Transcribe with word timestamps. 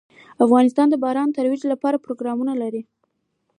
افغانستان 0.45 0.87
د 0.89 0.95
باران 1.03 1.27
د 1.29 1.33
ترویج 1.37 1.61
لپاره 1.73 2.03
پروګرامونه 2.05 2.53
لري. 2.61 2.81